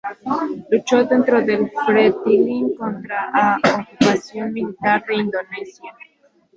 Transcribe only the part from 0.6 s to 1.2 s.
Luchó